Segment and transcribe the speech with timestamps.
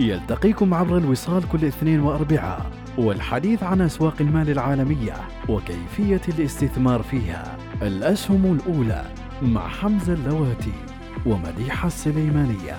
[0.00, 5.14] يلتقيكم عبر الوصال كل اثنين واربعاء والحديث عن أسواق المال العالمية
[5.48, 9.04] وكيفية الاستثمار فيها الأسهم الأولى
[9.42, 10.72] مع حمزة اللواتي
[11.26, 12.76] ومديحة السليمانية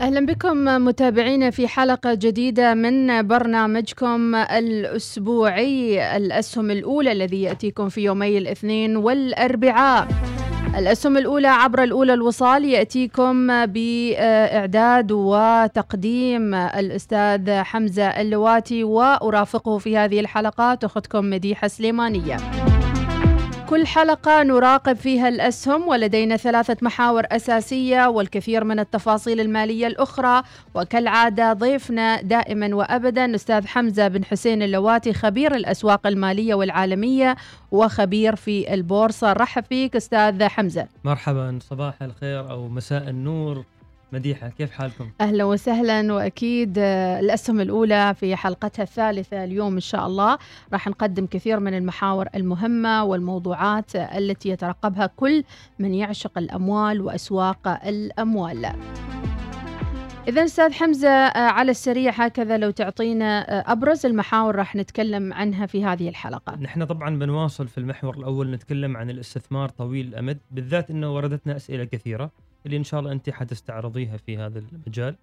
[0.00, 8.38] أهلا بكم متابعينا في حلقة جديدة من برنامجكم الأسبوعي الأسهم الأولى الذي يأتيكم في يومي
[8.38, 10.08] الاثنين والأربعاء.
[10.76, 20.84] الأسهم الأولى عبر الأولى الوصال يأتيكم بإعداد وتقديم الأستاذ حمزة اللواتي وأرافقه في هذه الحلقات
[20.84, 22.36] أختكم مديحة سليمانية.
[23.72, 30.42] كل حلقة نراقب فيها الأسهم ولدينا ثلاثة محاور أساسية والكثير من التفاصيل المالية الأخرى.
[30.74, 37.36] وكالعادة ضيفنا دائما وأبدا أستاذ حمزة بن حسين اللواتي خبير الأسواق المالية والعالمية
[37.70, 39.32] وخبير في البورصة.
[39.32, 40.86] رحب فيك أستاذ حمزة.
[41.04, 43.64] مرحبا صباح الخير أو مساء النور.
[44.12, 50.06] مديحة كيف حالكم؟ أهلا وسهلا وأكيد آه، الأسهم الأولى في حلقتها الثالثة اليوم إن شاء
[50.06, 50.38] الله.
[50.72, 55.44] راح نقدم كثير من المحاور المهمة والموضوعات التي يترقبها كل
[55.78, 58.72] من يعشق الأموال وأسواق الأموال.
[60.28, 65.66] إذا أستاذ حمزة آه، على السريع هكذا لو تعطينا آه، أبرز المحاور راح نتكلم عنها
[65.66, 66.56] في هذه الحلقة.
[66.60, 71.84] نحن طبعا بنواصل في المحور الأول نتكلم عن الاستثمار طويل الأمد بالذات أنه وردتنا أسئلة
[71.84, 72.30] كثيرة.
[72.66, 75.16] اللي إن شاء الله أنت حتستعرضيها في هذا المجال.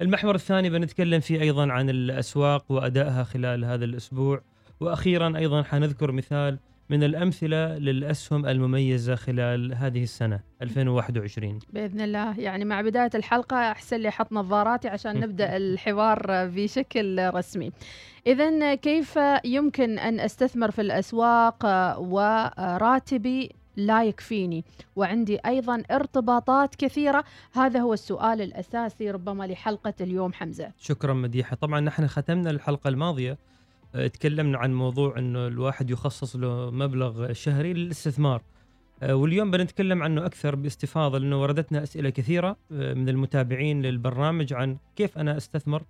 [0.00, 4.42] المحور الثاني بنتكلم فيه أيضا عن الأسواق وأدائها خلال هذا الأسبوع
[4.80, 6.58] وأخيرا أيضا حنذكر مثال
[6.90, 13.96] من الأمثلة للأسهم المميزة خلال هذه السنة 2021 بإذن الله يعني مع بداية الحلقة أحسن
[13.96, 17.72] لي أحط نظاراتي عشان نبدأ الحوار بشكل رسمي.
[18.26, 21.66] اذا كيف يمكن أن أستثمر في الأسواق
[22.00, 24.64] وراتبي لا يكفيني.
[24.96, 27.24] وعندي أيضا ارتباطات كثيرة.
[27.52, 30.72] هذا هو السؤال الأساسي ربما لحلقة اليوم حمزة.
[30.78, 31.56] شكرا مديحة.
[31.56, 33.38] طبعا نحن ختمنا الحلقة الماضية
[33.94, 38.42] آه، تكلمنا عن موضوع إنه الواحد يخصص له مبلغ شهري للاستثمار.
[39.02, 44.76] آه، واليوم بنتكلم عنه أكثر باستفاضة لأنه وردتنا أسئلة كثيرة آه، من المتابعين للبرنامج عن
[44.96, 45.82] كيف أنا أستثمر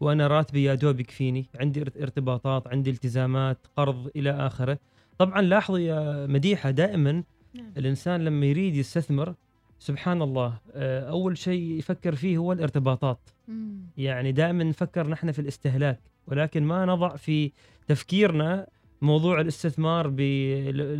[0.00, 1.46] وأنا راتبي يا دوب يكفيني.
[1.60, 4.78] عندي ارتباطات عندي التزامات قرض إلى آخره.
[5.20, 7.12] طبعا لاحظي يا مديحة دائما
[7.54, 7.72] نعم.
[7.76, 9.34] الإنسان لما يريد يستثمر
[9.78, 13.80] سبحان الله آه، أول شيء يفكر فيه هو الارتباطات مم.
[13.96, 17.52] يعني دائما نفكر نحن في الاستهلاك ولكن ما نضع في
[17.86, 18.66] تفكيرنا
[19.02, 20.08] موضوع الاستثمار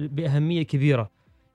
[0.09, 1.11] بأهمية كبيرة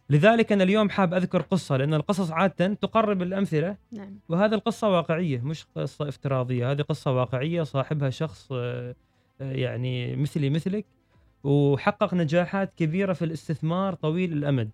[0.09, 4.19] لذلك أنا اليوم حاب أذكر قصة لأن القصص عادة تقرب الأمثلة نعم.
[4.29, 8.95] وهذه القصة واقعية مش قصة افتراضية هذه قصة واقعية صاحبها شخص آه،
[9.41, 10.85] آه، يعني مثلي مثلك
[11.45, 14.69] وحقق نجاحات كبيرة في الاستثمار طويل الأمد.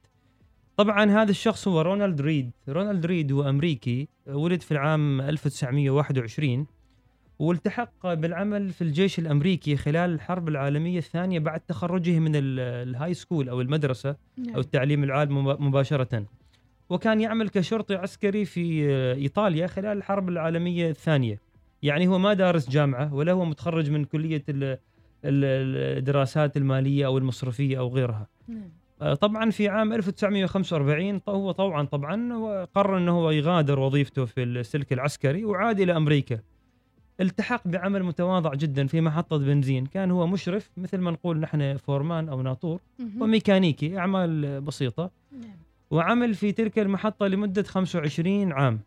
[0.78, 2.52] طبعا هذا الشخص هو رونالد ريد.
[2.70, 6.68] رونالد ريد هو أمريكي ولد في العام 1921
[7.40, 13.50] والتحق بالعمل في الجيش الأمريكي خلال الحرب العالمية الثانية بعد تخرجه من ال high school
[13.50, 14.56] أو المدرسة نعم.
[14.56, 16.26] أو التعليم العالي مباشرة.
[16.90, 21.40] وكان يعمل كشرطي عسكري في إيطاليا خلال الحرب العالمية الثانية.
[21.84, 24.44] يعني هو ما دارس جامعة ولا هو متخرج من كلية
[25.24, 28.28] الدراسات المالية أو المصرفية أو غيرها.
[28.48, 28.70] نعم.
[29.02, 34.94] آه، طبعا في عام 1945 هو طبعا طبعا قرر إنه هو يغادر وظيفته في السلك
[34.94, 36.40] العسكري وعاد إلى أمريكا.
[37.22, 42.30] التحق بعمل متواضع جدا في محطة بنزين كان هو مشرف مثل ما نقول نحن فورمان
[42.30, 42.80] أو ناطور
[43.20, 45.56] وميكانيكي أعمال بسيطة نعم.
[45.92, 48.80] وعمل في تلك المحطة لمدة 25 عام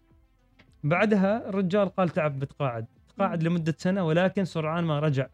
[0.85, 2.87] بعدها الرجال قال تعب بتقاعد
[3.17, 5.27] تقاعد لمدة سنة ولكن سرعان ما رجع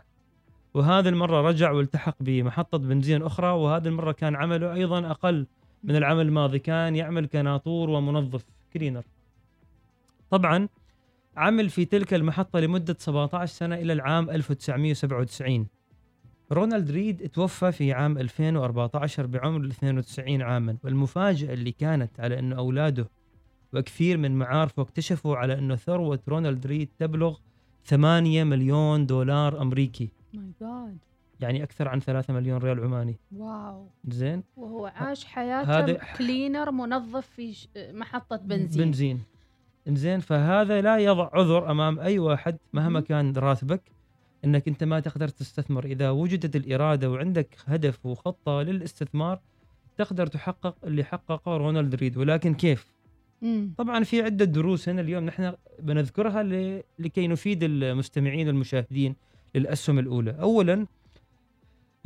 [0.75, 5.47] وهذه المرة رجع والتحق بمحطة بنزين أخرى وهذه المرة كان عمله أيضا أقل
[5.85, 6.59] من العمل الماضي.
[6.59, 9.05] كان يعمل كناطور ومنظف كلينر.
[10.31, 10.69] طبعا
[11.37, 15.67] عمل في تلك المحطة لمدة 17 سنة إلى العام 1997
[16.53, 20.77] رونالد ريد توفى في عام 2014 بعمر 92 عاما.
[20.85, 23.09] والمفاجأة اللي كانت على أنه أولاده
[23.73, 27.37] وكثير من معارفه اكتشفوا على أنه ثروة رونالد ريد تبلغ
[27.85, 30.20] 8 مليون دولار أمريكي.
[30.35, 30.99] my God.
[31.41, 33.17] يعني أكثر عن 3 مليون ريال عماني.
[33.37, 33.87] واو.
[34.09, 34.43] زين.
[34.57, 37.55] وهو عاش حياته cleaner منظف في
[37.93, 38.87] محطة بنزين.
[38.87, 39.23] بنزين.
[39.89, 43.03] انزين فهذا لا يضع عذر أمام أي واحد مهما مهم.
[43.03, 43.83] كان راتبك
[44.45, 45.85] إنك أنت ما تقدر تستثمر.
[45.85, 49.41] إذا وجدت الإرادة وعندك هدف وخطة للاستثمار
[49.97, 52.17] تقدر تحقق اللي حققه رونالد ريد.
[52.17, 52.95] ولكن كيف؟
[53.43, 53.75] مم.
[53.79, 56.43] طبعا في عدة دروس هنا اليوم نحن بنذكرها
[56.99, 59.17] لكي نفيد المستمعين والمشاهدين
[59.55, 60.87] للأسهم الأولى، اولا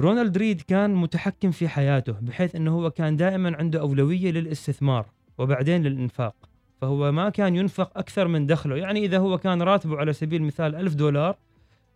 [0.00, 5.06] رونالد ريد كان متحكم في حياته بحيث إنه هو كان دائما عنده أولوية للاستثمار
[5.38, 6.34] وبعدين للإنفاق،
[6.80, 10.74] فهو ما كان ينفق أكثر من دخله، يعني إذا هو كان راتبه على سبيل المثال
[10.74, 11.36] ألف دولار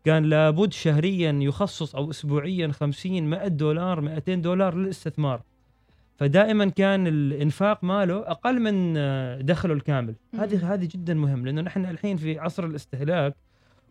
[0.05, 5.43] كان لابد شهريا يخصص أو اسبوعيا 50 100 دولار 200 دولار للاستثمار.
[6.17, 8.95] فدائما كان الإنفاق ماله أقل من
[9.47, 10.15] دخله الكامل.
[10.35, 13.35] هذه هذه جدا مهم لأنه نحن الحين في عصر الاستهلاك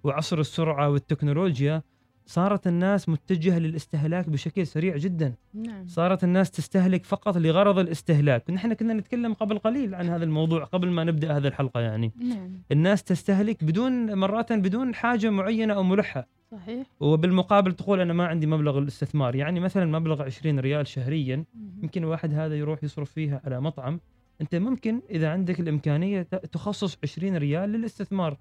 [0.07, 1.83] وعصر السرعة والتكنولوجيا
[2.25, 5.33] صارت الناس متجهة للاستهلاك بشكل سريع جدا.
[5.53, 5.87] نعم.
[5.87, 8.49] صارت الناس تستهلك فقط لغرض الاستهلاك.
[8.49, 12.11] نحن كنا نتكلم قبل قليل عن هذا الموضوع قبل ما نبدأ هذه الحلقة يعني.
[12.21, 12.61] نعم.
[12.71, 16.27] الناس تستهلك بدون مرات بدون حاجة معينة أو ملحة.
[16.51, 16.87] صحيح.
[16.99, 19.35] وبالمقابل تقول أنا ما عندي مبلغ الاستثمار.
[19.35, 21.43] يعني مثلا مبلغ 20 ريال شهريا.
[21.83, 23.99] يمكن واحد هذا يروح يصرف فيها على مطعم.
[24.41, 28.37] أنت ممكن إذا عندك الإمكانية تخصص 20 ريال للاستثمار.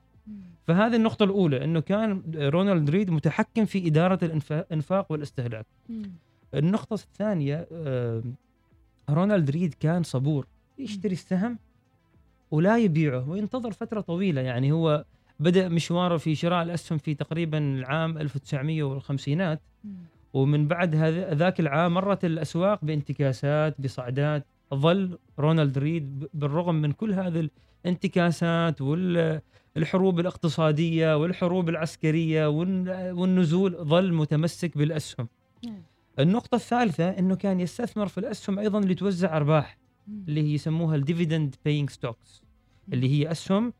[0.66, 5.66] فهذه النقطة الأولى إنه كان رونالد ريد متحكم في إدارة الإنفا- الإنفاق والاستهلاك.
[5.88, 6.10] مم.
[6.54, 8.22] النقطة الثانية آه،
[9.10, 10.46] رونالد ريد كان صبور
[10.78, 11.58] يشتري السهم
[12.50, 14.40] ولا يبيعه وينتظر فترة طويلة.
[14.40, 15.04] يعني هو
[15.40, 19.94] بدأ مشواره في شراء الأسهم في تقريبا العام 1950 مم.
[20.34, 24.46] ومن بعد هذا ذاك العام مرت الأسواق بانتكاسات بصعدات.
[24.74, 27.48] ظل رونالد ريد بالرغم من كل هذه
[27.84, 28.80] الانتكاسات
[29.76, 32.88] والحروب الاقتصادية والحروب العسكرية والن-
[33.18, 35.28] والنزول ظل متمسك بالأسهم.
[36.18, 39.78] النقطة الثالثة إنه كان يستثمر في الأسهم أيضا لتوزع أرباح.
[40.28, 42.42] اللي هي يسموها ال dividend paying stocks
[42.92, 43.72] اللي هي أسهم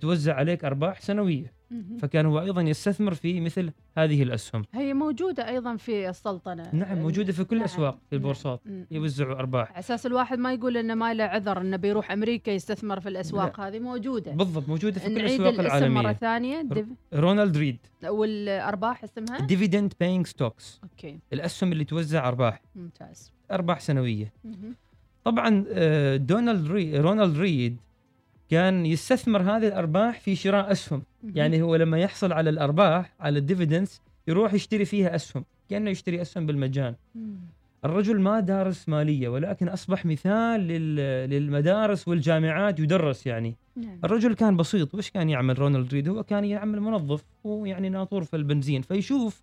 [0.00, 1.52] توزع عليك أرباح سنوية.
[1.98, 4.64] فكان هو أيضا يستثمر في مثل هذه الأسهم.
[4.74, 6.70] هي موجودة أيضا في السلطنة.
[6.74, 7.64] نعم موجودة في كل نعم.
[7.64, 8.20] الأسواق في نعم.
[8.20, 8.86] البورصات مم.
[8.90, 9.70] يوزعوا أرباح.
[9.70, 13.60] على أساس الواحد ما يقول إنه ما له عذر إنه بيروح أمريكا يستثمر في الأسواق
[13.60, 14.32] هذه موجودة.
[14.32, 16.86] بالضبط موجودة في كل الأسواق الاسم مرة العالميه ثانية div...
[17.14, 17.78] رونالد ريد.
[18.04, 21.18] والأرباح اسمها؟ dividend paying stocks okay.
[21.32, 22.62] الأسهم اللي توزع أرباح.
[22.76, 23.32] ممتاز.
[23.50, 24.32] أرباح سنوية.
[24.44, 24.76] مهم.
[25.24, 27.76] طبعا آه، دونالد ري رونالد ريد
[28.50, 31.02] كان يستثمر هذه الأرباح في شراء أسهم.
[31.24, 36.22] يعني هو لما يحصل على الأرباح على ال dividends يروح يشتري فيها أسهم كأنه يشتري
[36.22, 36.94] أسهم بالمجان.
[37.84, 43.56] الرجل ما دارس مالية ولكن أصبح مثال لل- للمدارس والجامعات يدرس يعني.
[43.76, 43.98] نعم.
[44.04, 48.36] الرجل كان بسيط وش كان يعمل؟ رونالد ريد هو كان يعمل منظف ويعني ناطور في
[48.36, 48.82] البنزين.
[48.82, 49.42] فيشوف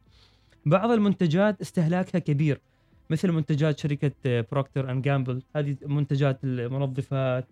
[0.65, 2.62] بعض المنتجات استهلاكها كبير
[3.09, 4.12] مثل منتجات شركة
[4.51, 7.47] Procter and Gamble هذه منتجات المنظفات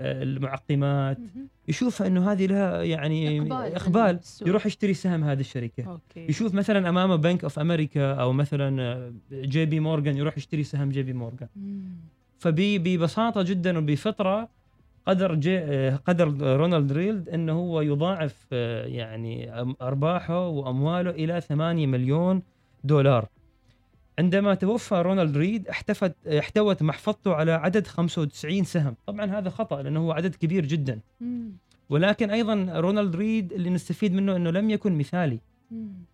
[0.00, 1.48] المعقمات مهم.
[1.68, 4.48] يشوف إنه هذه لها يعني إقبال إقبال بالسوق.
[4.48, 9.12] يروح يشتري سهم هذه الشركة okay يشوف مثلا امامه Bank of America أو مثلا آه،
[9.32, 11.48] JP Morgan يروح يشتري سهم JP Morgan.
[12.38, 14.48] فببساطه جدا وبفطرة
[15.06, 19.52] قدر جي آه، قدر رونالد ريد إنه هو يضاعف آه، يعني
[19.82, 22.42] أرباحه وأمواله إلى 8 مليون
[22.84, 23.28] دولار.
[24.18, 30.00] عندما توفى رونالد ريد احتفت احتوت محفظته على عدد 95 سهم، طبعا هذا خطأ لأنه
[30.00, 31.00] هو عدد كبير جدا،.
[31.88, 35.38] ولكن أيضا رونالد ريد اللي نستفيد منه إنه لم يكن مثالي،.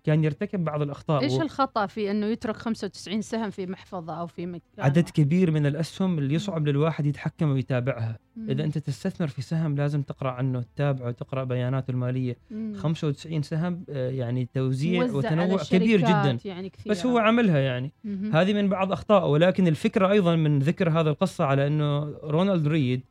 [0.04, 4.26] كان يرتكب بعض الأخطاء إيش و- الخطأ في إنه يترك 95 سهم في محفظة أو
[4.26, 8.18] في مكان عدد كبير من الأسهم اللي يصعب للواحد يتحكم ويتابعها.
[8.36, 8.50] مم.
[8.50, 12.74] إذا أنت تستثمر في سهم لازم تقرأ عنه تتابعه تقرا بياناته المالية مم.
[12.76, 18.36] 95 سهم آه، يعني توزيع وتنوع كبير جدا يعني كثير بس هو عملها يعني مهم.
[18.36, 23.02] هذه من بعض أخطائه ولكن الفكرة أيضا من ذكر هذا القصة على إنه رونالد ريد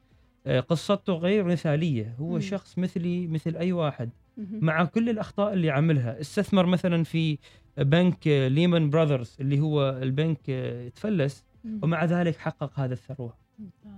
[0.48, 2.40] قصته غير مثالية هو مم.
[2.40, 4.10] شخص مثلي مثل أي واحد.
[4.38, 7.38] مع كل الأخطاء اللي عملها استثمر مثلا في
[7.78, 11.46] بنك آه، ليمان براذرز اللي هو البنك آه، تفلس.
[11.84, 13.34] ومع ذلك حقق هذا الثروة.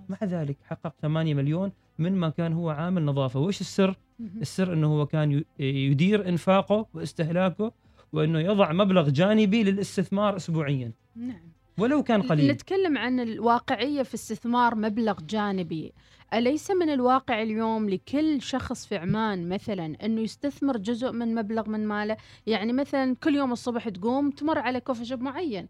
[0.10, 3.96] مع ذلك حقق 8 مليون من ما كان هو عامل نظافة وإيش السر.
[4.42, 7.72] السر إنه هو كان يدير إنفاقه واستهلاكه
[8.14, 11.51] وإنه يضع مبلغ جانبي للاستثمار اسبوعيا نعم
[11.82, 12.52] ولو كان قليل.
[12.52, 15.94] نتكلم عن الواقعية في استثمار مبلغ جانبي.
[16.34, 21.88] أليس من الواقع اليوم لكل شخص في عمان مثلا أنه يستثمر جزء من مبلغ من
[21.88, 25.68] ماله؟ يعني مثلا كل يوم الصبح تقوم تمر على coffee shop معين.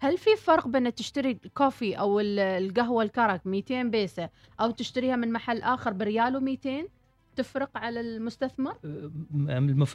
[0.00, 4.28] هل في فرق بين تشتري coffee أو ال- القهوة الكرك 200 بيسة
[4.60, 6.88] أو تشتريها من محل آخر بريال و200
[7.38, 8.74] تفرق على المستثمر؟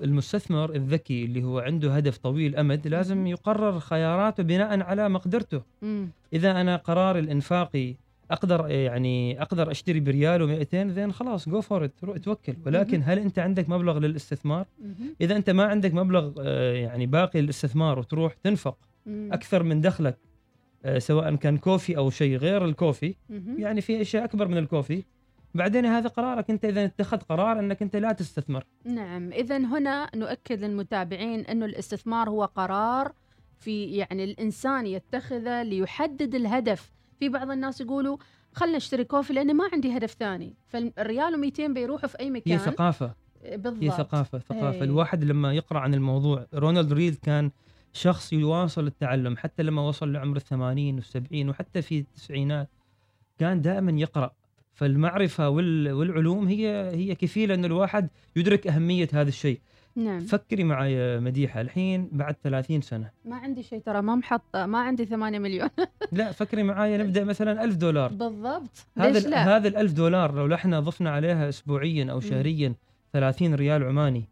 [0.04, 3.28] المستثمر الذكي اللي هو عنده هدف طويل أمد لازم.
[3.28, 6.10] يقرر خياراته بناء على مقدرته مم.
[6.34, 7.96] إذا أنا قراري الإنفاقي
[8.32, 11.88] أقدر يعني أقدر أشتري بريال و200 زين خلاص go for it
[12.24, 14.66] توكل ولكن هل أنت عندك مبلغ للاستثمار؟
[15.22, 20.18] إذا أنت ما عندك مبلغ آه، يعني باقي للاستثمار وتروح تنفق أكثر من دخلك
[20.86, 23.16] آه، سواء كان coffee أو شيء غير ال coffee
[23.58, 25.04] يعني في أشياء أكبر من ال coffee
[25.54, 26.50] بعدين هذا قرارك.
[26.50, 28.66] انت إذا اتخذت قرار انك انت لا تستثمر.
[28.86, 29.32] نعم.
[29.32, 33.14] إذا هنا نؤكد للمتابعين أنه الاستثمار هو قرار
[33.60, 36.94] في يعني الإنسان يتخذه ليحدد الهدف.
[37.20, 38.18] في بعض الناس يقولوا
[38.54, 40.56] خلنا نشتري coffee لأنه ما عندي هدف ثاني.
[40.68, 42.54] فالريال و200 بيروحوا في أي مكان.
[42.54, 43.14] هي ثقافة.
[43.44, 44.72] بالضبط هي ثقافة ثقافة.
[44.72, 44.84] هي.
[44.84, 47.52] الواحد لما يقرأ عن الموضوع رونالد ريد كان
[47.94, 49.38] شخص يواصل التعلم.
[49.38, 52.70] حتى لما وصل لعمر الثمانين والسبعين وحتى في التسعينات
[53.40, 54.32] كان دائما يقرأ.
[54.74, 59.60] فالمعرفة والعلوم هي هي كفيلة إن الواحد يدرك أهمية هذا الشيء.
[59.96, 60.20] نعم.
[60.20, 63.10] فكري معي مديحة الحين بعد 30 سنة.
[63.26, 65.70] ما عندي شيء ترى ما محطه ما عندي 8 مليون.
[66.12, 68.10] لا فكري معي نبدأ مثلا 1000 دولار.
[68.10, 68.88] بالضبط.
[68.98, 72.76] هذا ليش لا؟ هذا ال 1000 دولار لو إحنا ضفنا عليها اسبوعيا أو شهريا
[73.14, 74.26] 30 ريال عماني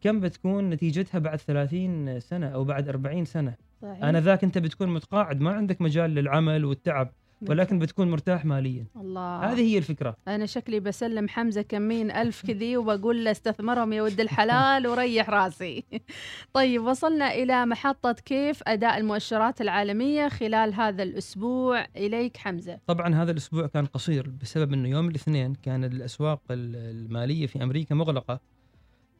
[0.00, 4.04] كم بتكون نتيجتها بعد 30 سنة أو بعد 40 سنة؟ صحيح.
[4.04, 7.12] أنا ذاك أنت بتكون متقاعد ما عندك مجال للعمل والتعب.
[7.42, 8.86] ولكن بتكون مرتاح ماليا.
[8.96, 9.52] الله.
[9.52, 10.16] هذه هي الفكرة.
[10.28, 15.84] أنا شكلي بسلم حمزة كمين ألف كذي وبقول له استثمرهم يا ود الحلال وريح راسي.
[16.54, 21.86] طيب وصلنا إلى محطة كيف أداء المؤشرات العالمية خلال هذا الأسبوع.
[21.96, 22.78] إليك حمزة.
[22.86, 28.40] طبعا هذا الأسبوع كان قصير بسبب إنه يوم الاثنين كان الأسواق المالية في أمريكا مغلقة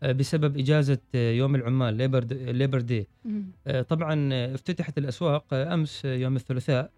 [0.03, 3.09] آه، بسبب إجازة آه، يوم العمال Labor Labor Day
[3.89, 6.91] طبعا آه، افتتحت الأسواق أمس يوم الثلاثاء.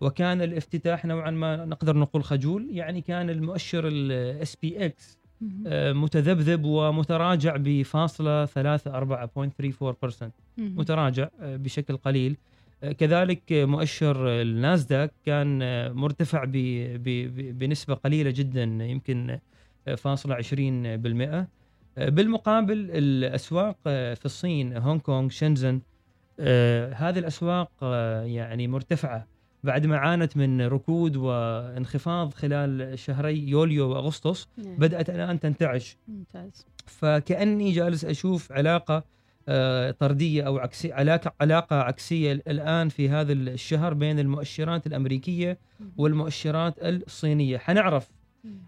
[0.00, 5.18] وكان الافتتاح نوعا ما نقدر نقول خجول يعني كان المؤشر ال SPX
[5.92, 12.36] متذبذب ومتراجع بفاصلة 3 4.34% متراجع آه، بشكل قليل.
[12.82, 16.44] آه، كذلك مؤشر الناسداك كان آه، مرتفع
[17.34, 19.38] بنسبة قليلة جدا يمكن
[19.96, 21.48] فاصلة 20%
[21.96, 25.80] بالمقابل الأسواق في الصين هونغ كونغ شنزن
[26.90, 27.70] هذه الأسواق
[28.26, 29.33] يعني مرتفعة.
[29.64, 34.76] بعد ما عانت من ركود وانخفاض خلال شهري يوليو وأغسطس نعم.
[34.76, 35.96] بدأت الآن تنتعش.
[36.08, 36.66] ممتاز.
[36.86, 39.04] فكأني جالس أشوف علاقة
[39.48, 45.58] آه، طردية أو عكسيه علاقه علاقة عكسية الآن في هذا الشهر بين المؤشرات الأمريكية
[45.96, 47.58] والمؤشرات الصينية.
[47.58, 48.10] حنعرف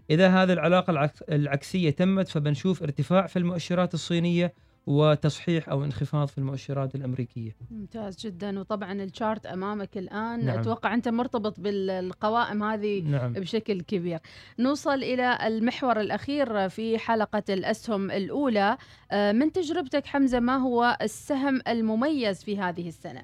[0.09, 4.53] إذا هذه العلاقة العكسية تمت فبنشوف ارتفاع في المؤشرات الصينية
[4.87, 7.55] وتصحيح أو انخفاض في المؤشرات الأمريكية.
[7.71, 10.59] ممتاز جدا وطبعا الشارت أمامك الآن نعم.
[10.59, 13.33] أتوقع أنت مرتبط بالقوائم هذه نعم.
[13.33, 14.19] بشكل كبير.
[14.59, 18.77] نوصل إلى المحور الأخير في حلقة الأسهم الأولى
[19.11, 23.21] آه، من تجربتك حمزة ما هو السهم المميز في هذه السنة؟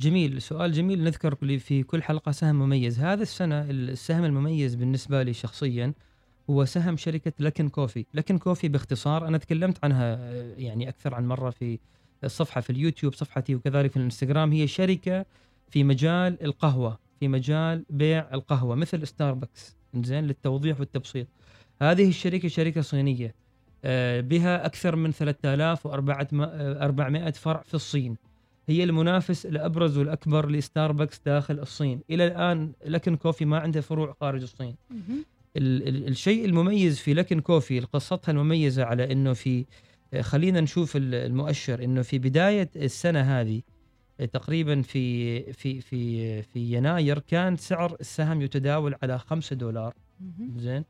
[0.00, 5.32] جميل سؤال جميل نذكر في كل حلقة سهم مميز هذا السنة السهم المميز بالنسبة لي
[5.32, 5.94] شخصيا
[6.50, 11.26] هو سهم شركة لكن كوفي، لكن كوفي باختصار أنا تكلمت عنها آه، يعني أكثر عن
[11.26, 11.78] مرة في
[12.24, 15.26] الصفحه في اليوتيوب صفحتي وكذلك في الإنستغرام هي شركة
[15.70, 21.26] في مجال القهوة، في مجال بيع القهوة مثل ستاربكس زين للتوضيح والتبسيط.
[21.82, 23.34] هذه الشركة شركة صينية
[23.84, 28.16] آه، بها أكثر من 3400 فرع في الصين.
[28.68, 34.42] هي المنافس الأبرز والأكبر لستاربكس داخل الصين، إلى الآن لكن كوفي ما عنده فروع خارج
[34.42, 34.76] الصين.
[35.56, 39.66] ال ال الشيء المميز في لكن كوفي قصتها المميزة على إنه في
[40.20, 43.62] خلينا نشوف المؤشر إنه في بداية السنة هذه
[44.32, 49.94] تقريبا في في في في يناير كان سعر السهم يتداول على 5 دولار.
[50.56, 50.84] زين.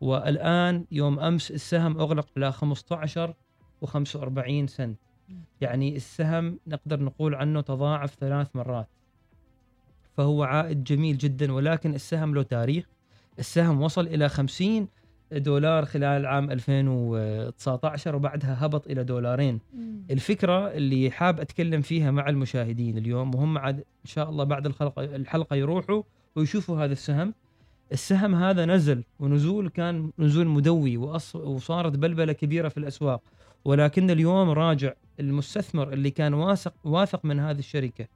[0.00, 3.34] والآن يوم أمس السهم أغلق على 15
[3.84, 4.98] و45 سنت.
[5.60, 8.88] يعني السهم نقدر نقول عنه تضاعف ثلاث مرات.
[10.16, 12.86] فهو عائد جميل جدا ولكن السهم له تاريخ.
[13.38, 14.88] السهم وصل إلى 50
[15.32, 19.60] دولار خلال عام 2019 وبعدها هبط إلى دولارين.
[19.74, 20.02] مم.
[20.10, 25.04] الفكرة اللي حاب أتكلم فيها مع المشاهدين اليوم وهم عاد إن شاء الله بعد الحلقة
[25.04, 26.02] الحلقة يروحوا
[26.36, 27.34] ويشوفوا هذا السهم.
[27.92, 30.96] السهم هذا نزل ونزول كان نزول مدوي
[31.34, 33.22] وصارت بلبلة كبيرة في الأسواق.
[33.64, 38.06] ولكن اليوم راجع المستثمر اللي كان واثق واثق من هذه الشركة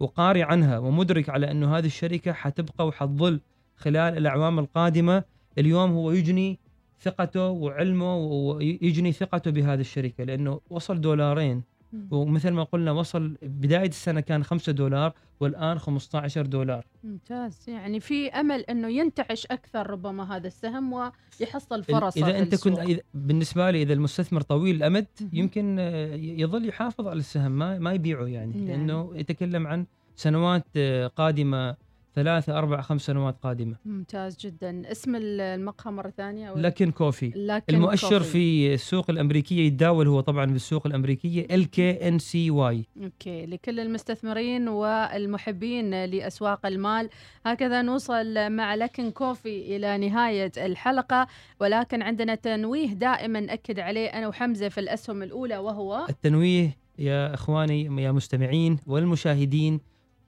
[0.00, 3.40] وقاري عنها ومدرك على أنه هذه الشركة حتبقى وحتظل
[3.76, 5.24] خلال الأعوام القادمة
[5.58, 6.58] اليوم هو يجني
[7.00, 11.62] ثقته وعلمه ويجني ثقته بهذه الشركة لأنه وصل دولارين.
[12.10, 16.86] ومثل ما قلنا وصل بداية السنة كان 5 دولار والآن 15 دولار.
[17.04, 17.64] ممتاز.
[17.68, 23.70] يعني في أمل أنه ينتعش أكثر ربما هذا السهم ويحصل فرص إذا أنت كنت بالنسبة
[23.70, 25.78] لي إذا المستثمر طويل الأمد يمكن
[26.18, 28.52] يظل يحافظ على السهم ما ما يبيعه يعني.
[28.52, 28.66] نعم.
[28.66, 30.78] لأنه يتكلم عن سنوات
[31.16, 31.76] قادمة
[32.16, 33.76] ثلاثة أربع خمس سنوات قادمة.
[33.84, 34.92] ممتاز جدا.
[34.92, 37.32] اسم المقهى مرة ثانية أو لكن كوفي.
[37.36, 38.30] لكن المؤشر كوفي.
[38.30, 43.46] في السوق الأمريكية يتداول هو طبعا في السوق الأمريكية LKNCY okay.
[43.46, 47.08] لكل المستثمرين والمحبين لأسواق المال.
[47.46, 51.26] هكذا نوصل مع لكن coffee إلى نهاية الحلقة.
[51.60, 58.02] ولكن عندنا تنويه دائما ناكد عليه أنا وحمزة في الأسهم الأولى وهو التنويه يا إخواني
[58.02, 59.80] يا مستمعين والمشاهدين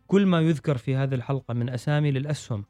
[0.08, 2.64] كل ما يذكر في هذه الحلقة من أسامي للأسهم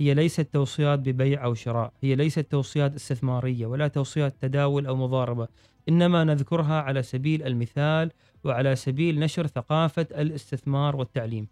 [0.00, 5.48] هي ليست توصيات ببيع أو شراء هي ليست توصيات استثمارية ولا توصيات تداول أو مضاربة
[5.88, 8.10] إنما نذكرها على سبيل المثال
[8.44, 11.48] وعلى سبيل نشر ثقافة الاستثمار والتعليم.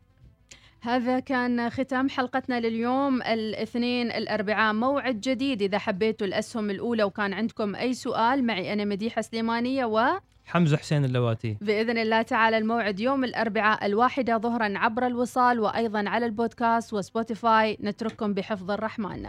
[0.80, 7.75] هذا كان ختام حلقتنا لليوم الاثنين الأربعاء موعد جديد إذا حبيتوا الأسهم الأولى وكان عندكم
[7.75, 10.18] أي سؤال معي أنا مديحة سليمانية و
[10.49, 11.57] حمزة حسين اللواتي.
[11.61, 17.78] بإذن الله تعالى الموعد يوم الأربعاء الواحدة ظهرا عبر الوصال وأيضا على البودكاست وسبوتيفاي.
[17.81, 19.28] نترككم بحفظ الرحمن.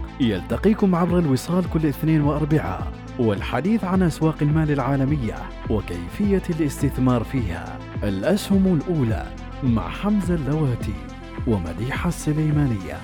[0.21, 5.35] يلتقيكم عبر الوصال كل اثنين وأربعاء والحديث عن أسواق المال العالمية
[5.69, 7.79] وكيفية الاستثمار فيها.
[8.03, 9.25] الأسهم الأولى
[9.63, 10.93] مع حمزة اللواتي
[11.47, 12.97] ومديحة السليمانية.